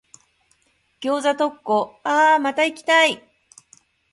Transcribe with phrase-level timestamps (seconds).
[1.01, 3.23] 餃子特講、あぁ、また行きたい。